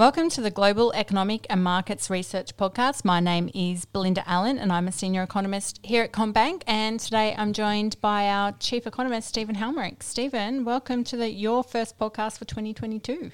[0.00, 3.04] Welcome to the Global Economic and Markets Research Podcast.
[3.04, 6.62] My name is Belinda Allen and I'm a senior economist here at CommBank.
[6.66, 10.02] And today I'm joined by our chief economist, Stephen Halmarick.
[10.02, 13.30] Stephen, welcome to the, your first podcast for 2022.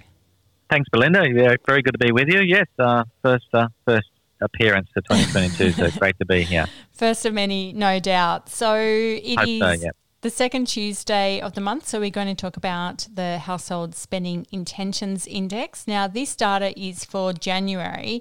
[0.69, 1.31] Thanks, Belinda.
[1.33, 2.41] Yeah, very good to be with you.
[2.41, 4.11] Yes, uh, first, uh, first
[4.41, 6.67] appearance for 2022, so great to be here.
[6.91, 8.49] First of many, no doubt.
[8.49, 9.61] So it Hope is.
[9.61, 9.91] so, yeah.
[10.27, 11.87] The second Tuesday of the month.
[11.87, 15.87] So we're going to talk about the Household Spending Intentions Index.
[15.87, 18.21] Now, this data is for January,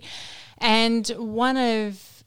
[0.60, 2.24] and one of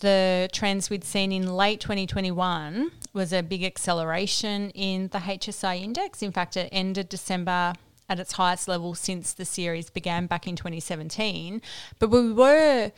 [0.00, 6.22] the trends we'd seen in late 2021 was a big acceleration in the HSI index.
[6.22, 7.72] In fact, it ended December
[8.10, 11.62] at its highest level since the series began back in 2017.
[11.98, 12.92] But we were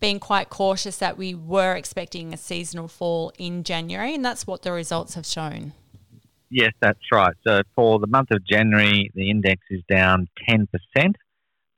[0.00, 4.62] being quite cautious that we were expecting a seasonal fall in January, and that's what
[4.62, 5.72] the results have shown.
[6.50, 7.34] Yes, that's right.
[7.46, 10.66] So for the month of January, the index is down 10%,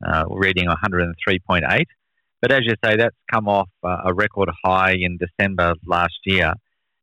[0.06, 1.84] uh, reading 103.8.
[2.40, 6.52] But as you say, that's come off uh, a record high in December last year.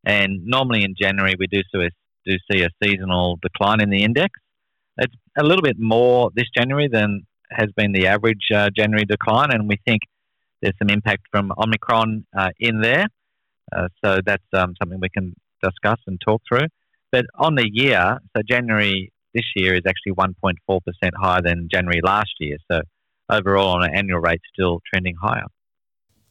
[0.04, 1.90] And normally in January, we do see, a,
[2.24, 4.38] do see a seasonal decline in the index.
[4.98, 9.50] It's a little bit more this January than has been the average uh, January decline,
[9.50, 10.02] and we think
[10.66, 13.06] there's some impact from Omicron uh, in there.
[13.74, 16.66] Uh, so that's um, something we can discuss and talk through.
[17.12, 20.80] But on the year, so January this year is actually 1.4%
[21.16, 22.56] higher than January last year.
[22.70, 22.80] So
[23.30, 25.44] overall, on an annual rate, still trending higher.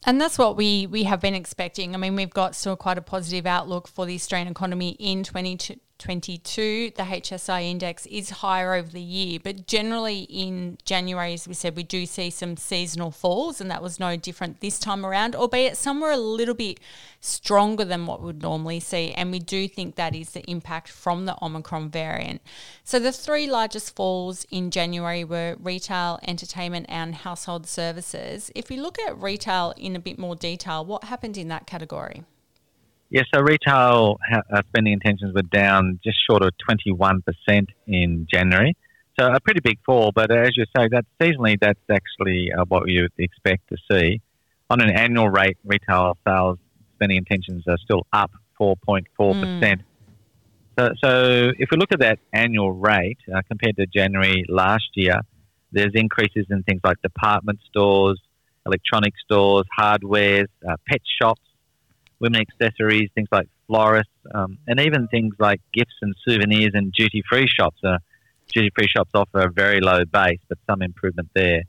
[0.04, 1.94] And that's what we, we have been expecting.
[1.94, 5.80] I mean, we've got still quite a positive outlook for the Australian economy in 2022.
[5.98, 11.54] 22, the HSI index is higher over the year, but generally in January, as we
[11.54, 15.34] said, we do see some seasonal falls, and that was no different this time around,
[15.34, 16.80] albeit some were a little bit
[17.20, 19.12] stronger than what we would normally see.
[19.12, 22.42] And we do think that is the impact from the Omicron variant.
[22.84, 28.50] So the three largest falls in January were retail, entertainment, and household services.
[28.54, 32.24] If we look at retail in a bit more detail, what happened in that category?
[33.08, 37.22] Yeah, so retail uh, spending intentions were down just short of 21%
[37.86, 38.76] in January.
[39.18, 42.88] So a pretty big fall, but as you say, that seasonally, that's actually uh, what
[42.88, 44.20] you expect to see.
[44.68, 46.58] On an annual rate, retail sales
[46.96, 49.06] spending intentions are still up 4.4%.
[49.14, 49.82] Mm.
[50.78, 55.20] So, so if we look at that annual rate uh, compared to January last year,
[55.72, 58.20] there's increases in things like department stores,
[58.66, 61.40] electronic stores, hardwares, uh, pet shops,
[62.20, 67.22] women accessories, things like florists, um, and even things like gifts and souvenirs and duty
[67.28, 67.78] free shops.
[67.84, 67.98] Uh,
[68.48, 71.62] duty free shops offer a very low base, but some improvement there.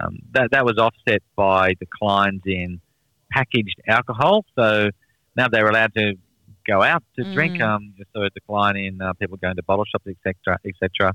[0.00, 2.80] Um, that, that was offset by declines in
[3.30, 4.44] packaged alcohol.
[4.58, 4.90] So
[5.36, 6.14] now they're allowed to
[6.66, 7.34] go out to mm.
[7.34, 7.60] drink.
[7.60, 11.12] Um, so a decline in uh, people going to bottle shops, etc., etc.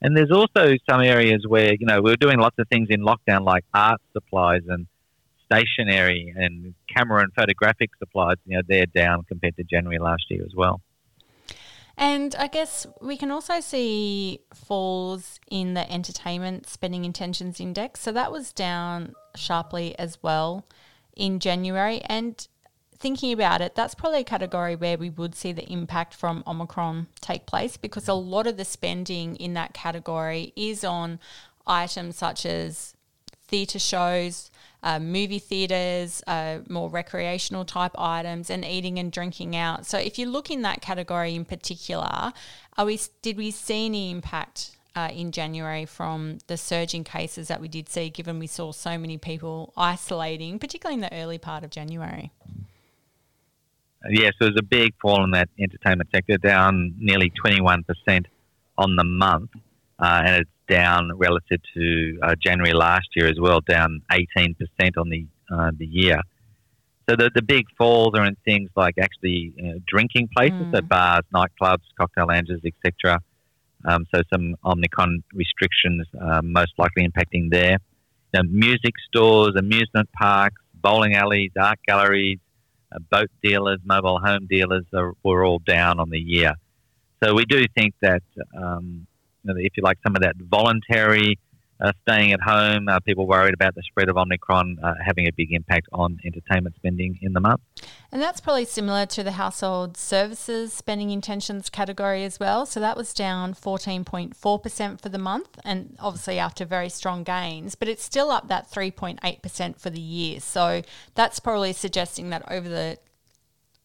[0.00, 3.00] And there's also some areas where you know we are doing lots of things in
[3.00, 4.86] lockdown, like art supplies and
[5.50, 10.44] stationery and camera and photographic supplies, you know, they're down compared to January last year
[10.44, 10.80] as well.
[11.96, 18.00] And I guess we can also see falls in the entertainment spending intentions index.
[18.00, 20.64] So that was down sharply as well
[21.16, 22.00] in January.
[22.02, 22.46] And
[22.96, 27.08] thinking about it, that's probably a category where we would see the impact from Omicron
[27.20, 31.18] take place because a lot of the spending in that category is on
[31.66, 32.94] items such as
[33.48, 34.50] theatre shows,
[34.82, 39.86] uh, movie theatres, uh, more recreational type items, and eating and drinking out.
[39.86, 42.32] So, if you look in that category in particular,
[42.76, 47.48] are we did we see any impact uh, in January from the surge in cases
[47.48, 51.38] that we did see, given we saw so many people isolating, particularly in the early
[51.38, 52.32] part of January?
[54.08, 58.26] Yes, there was a big fall in that entertainment sector, down nearly 21%
[58.76, 59.50] on the month,
[59.98, 64.54] uh, and it's down relative to uh, January last year as well, down 18%
[64.96, 66.20] on the uh, the year.
[67.08, 70.74] So the, the big falls are in things like actually you know, drinking places, mm.
[70.74, 73.20] so bars, nightclubs, cocktail lounges, etc.
[73.86, 77.78] Um, so some Omicron restrictions uh, most likely impacting there.
[78.34, 82.40] You know, music stores, amusement parks, bowling alleys, art galleries,
[82.92, 86.52] uh, boat dealers, mobile home dealers are, were all down on the year.
[87.22, 88.22] So we do think that
[88.54, 89.06] um,
[89.44, 91.38] if you like, some of that voluntary
[91.80, 95.32] uh, staying at home, uh, people worried about the spread of Omicron uh, having a
[95.32, 97.60] big impact on entertainment spending in the month.
[98.10, 102.66] And that's probably similar to the household services spending intentions category as well.
[102.66, 107.88] So that was down 14.4% for the month, and obviously after very strong gains, but
[107.88, 110.40] it's still up that 3.8% for the year.
[110.40, 110.82] So
[111.14, 112.98] that's probably suggesting that over the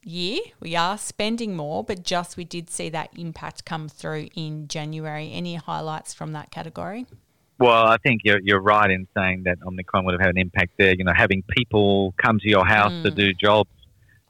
[0.06, 4.68] year we are spending more, but just we did see that impact come through in
[4.68, 5.32] January.
[5.34, 7.06] Any highlights from that category?
[7.60, 10.72] Well, I think you're, you're right in saying that Omicron would have had an impact
[10.78, 10.94] there.
[10.96, 13.04] You know, having people come to your house mm.
[13.04, 13.70] to do jobs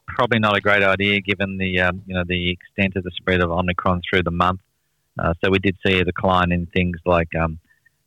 [0.06, 3.40] probably not a great idea given the um, you know the extent of the spread
[3.40, 4.60] of Omicron through the month.
[5.18, 7.58] Uh, so we did see a decline in things like um,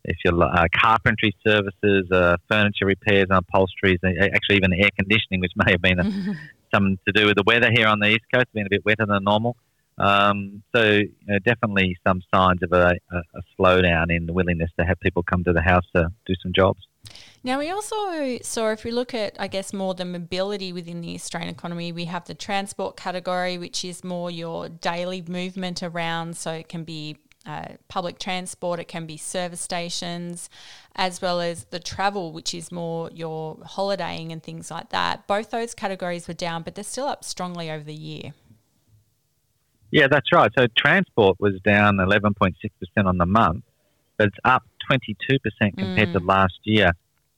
[0.03, 5.53] if you uh, carpentry services, uh, furniture repairs, and upholsteries, actually even air conditioning, which
[5.55, 6.03] may have been a,
[6.73, 9.05] something to do with the weather here on the east coast, being a bit wetter
[9.05, 9.55] than normal.
[9.97, 14.69] Um, so you know, definitely some signs of a, a, a, slowdown in the willingness
[14.79, 16.87] to have people come to the house to do some jobs.
[17.43, 21.15] Now we also saw, if we look at, I guess, more the mobility within the
[21.15, 26.37] Australian economy, we have the transport category, which is more your daily movement around.
[26.37, 27.17] So it can be
[27.47, 30.49] uh, public transport, it can be service stations,
[30.95, 35.25] as well as the travel, which is more your holidaying and things like that.
[35.27, 38.33] Both those categories were down, but they're still up strongly over the year.
[39.91, 40.51] Yeah, that's right.
[40.57, 42.53] So transport was down 11.6%
[43.05, 43.63] on the month,
[44.17, 45.07] but it's up 22%
[45.77, 46.13] compared mm.
[46.13, 46.91] to last year.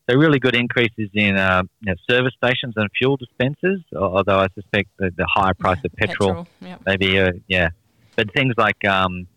[0.09, 4.47] So really good increases in uh, you know, service stations and fuel dispensers, although I
[4.55, 6.81] suspect the, the higher price of petrol, petrol yep.
[6.87, 7.69] maybe, uh, yeah.
[8.15, 9.27] But things like um,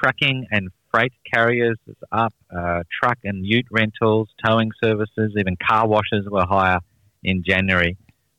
[0.00, 5.86] trucking and freight carriers is up, uh, truck and ute rentals, towing services, even car
[5.86, 6.80] washes were higher
[7.22, 7.96] in January.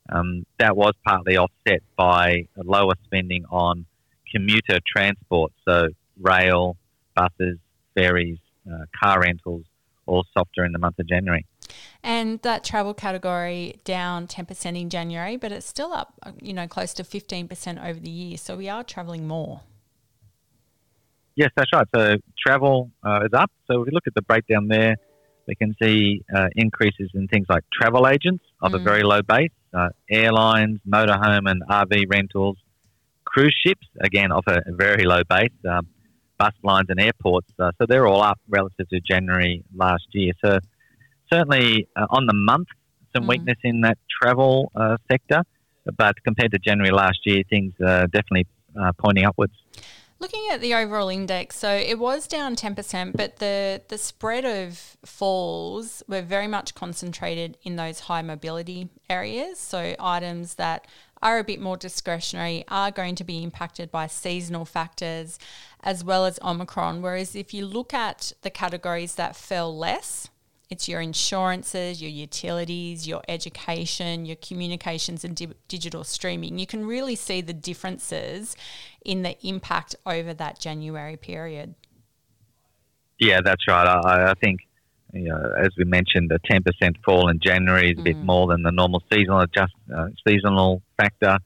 [0.09, 3.85] Um, that was partly offset by lower spending on
[4.33, 5.87] commuter transport, so
[6.19, 6.75] rail,
[7.15, 7.57] buses,
[7.95, 9.63] ferries, uh, car rentals,
[10.05, 11.45] all softer in the month of January.
[12.03, 16.93] And that travel category down 10% in January, but it's still up, you know, close
[16.95, 18.37] to 15% over the year.
[18.37, 19.61] So we are travelling more.
[21.35, 21.87] Yes, that's right.
[21.95, 23.51] So travel uh, is up.
[23.67, 24.97] So if we look at the breakdown there,
[25.47, 28.75] we can see uh, increases in things like travel agents of mm.
[28.75, 32.57] a very low base, uh, airlines, motorhome and RV rentals,
[33.25, 35.87] cruise ships, again, off a very low base, um,
[36.37, 37.47] bus lines and airports.
[37.57, 40.33] Uh, so they're all up relative to January last year.
[40.43, 40.59] So
[41.31, 42.67] certainly uh, on the month,
[43.15, 43.29] some mm.
[43.29, 45.43] weakness in that travel uh, sector,
[45.97, 48.47] but compared to January last year, things are definitely
[48.79, 49.53] uh, pointing upwards.
[50.21, 54.77] Looking at the overall index, so it was down 10%, but the, the spread of
[55.03, 59.57] falls were very much concentrated in those high mobility areas.
[59.57, 60.85] So items that
[61.23, 65.39] are a bit more discretionary are going to be impacted by seasonal factors
[65.81, 67.01] as well as Omicron.
[67.01, 70.29] Whereas if you look at the categories that fell less,
[70.71, 76.57] it's your insurances, your utilities, your education, your communications, and di- digital streaming.
[76.57, 78.55] You can really see the differences
[79.03, 81.75] in the impact over that January period.
[83.19, 83.85] Yeah, that's right.
[83.85, 84.61] I, I think,
[85.13, 88.05] you know, as we mentioned, the 10% fall in January is a mm.
[88.05, 91.37] bit more than the normal seasonal adjust, uh, seasonal factor.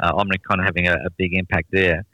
[0.00, 2.04] Uh, Omicron having a, a big impact there.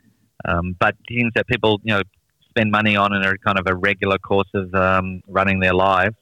[0.45, 2.03] Um, but things that people, you know,
[2.51, 6.15] spend money on and are kind of a regular course of um, running their lives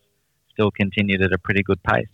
[0.57, 2.07] still continued at a pretty good pace.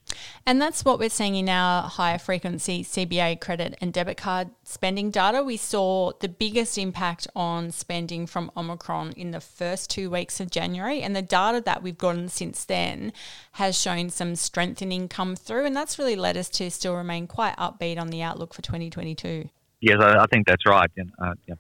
[0.45, 5.13] And that's what we're seeing in our higher frequency CBA credit and debit card spending
[5.13, 5.45] data.
[5.45, 10.51] We saw the biggest impact on spending from Omicron in the first two weeks of
[10.51, 13.13] January, and the data that we've gotten since then
[13.53, 17.57] has shown some strengthening come through, and that's really led us to still remain quite
[17.57, 19.49] upbeat on the outlook for 2022.
[19.81, 20.91] Yes, I, think that's right.
[21.21, 21.55] Uh, yeah,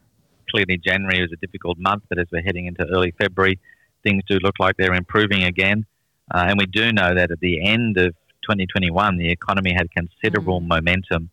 [0.50, 3.58] clearly, January was a difficult month, but as we're heading into early February,
[4.02, 5.86] things do look like they're improving again.
[6.32, 10.60] Uh, and we do know that at the end of 2021, the economy had considerable
[10.60, 10.68] mm.
[10.68, 11.30] momentum.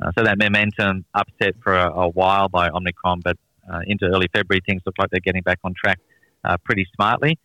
[0.00, 3.36] Uh, so that momentum upset for a, a while by Omicron, but
[3.72, 5.98] uh, into early February, things look like they're getting back on track
[6.44, 7.38] uh, pretty smartly.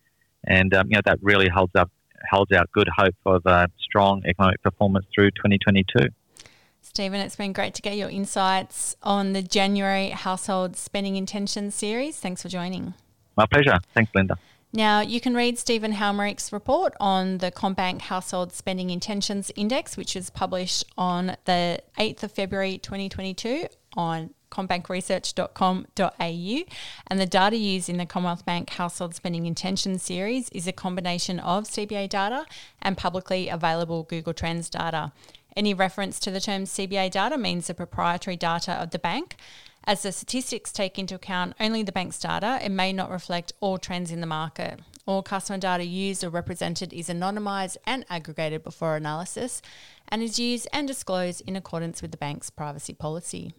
[0.44, 1.90] And um, you know that really holds up
[2.30, 6.08] holds out good hope for the strong economic performance through 2022.
[6.80, 12.18] Stephen, it's been great to get your insights on the January Household Spending Intentions series.
[12.18, 12.94] Thanks for joining.
[13.36, 13.78] My pleasure.
[13.92, 14.38] Thanks, Linda.
[14.72, 20.16] Now, you can read Stephen Halmarick's report on the CommBank Household Spending Intentions Index, which
[20.16, 26.64] is published on the 8th of February 2022 on commbankresearch.com.au.
[27.06, 31.38] And the data used in the Commonwealth Bank Household Spending Intentions series is a combination
[31.40, 32.46] of CBA data
[32.82, 35.12] and publicly available Google Trends data.
[35.56, 39.36] Any reference to the term CBA data means the proprietary data of the bank
[39.86, 43.78] as the statistics take into account only the bank's data, it may not reflect all
[43.78, 44.80] trends in the market.
[45.06, 49.62] All customer data used or represented is anonymised and aggregated before analysis
[50.08, 53.52] and is used and disclosed in accordance with the bank's privacy policy.